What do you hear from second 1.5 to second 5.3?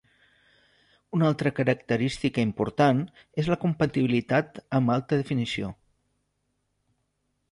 característica important és la compatibilitat amb Alta